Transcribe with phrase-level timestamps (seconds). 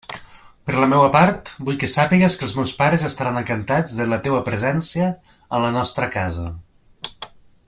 [0.69, 4.21] Per la meua part vull que sàpigues que els meus pares estaran encantats de la
[4.29, 6.53] teua presència en la nostra casa.